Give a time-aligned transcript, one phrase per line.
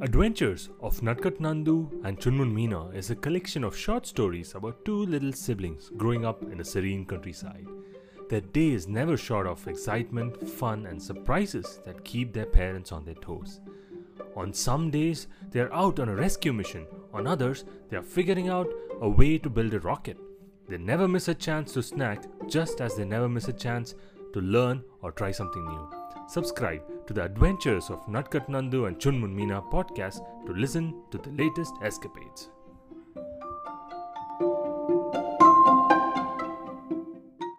[0.00, 5.04] Adventures of Natkat Nandu and Chunmun Meena is a collection of short stories about two
[5.06, 7.66] little siblings growing up in a serene countryside.
[8.30, 13.04] Their day is never short of excitement, fun, and surprises that keep their parents on
[13.04, 13.58] their toes.
[14.36, 18.48] On some days, they are out on a rescue mission, on others, they are figuring
[18.48, 18.68] out
[19.00, 20.16] a way to build a rocket.
[20.68, 23.96] They never miss a chance to snack, just as they never miss a chance
[24.32, 25.97] to learn or try something new.
[26.28, 31.30] Subscribe to the adventures of Natkat Nandu and Chunmun Meena podcast to listen to the
[31.30, 32.50] latest escapades.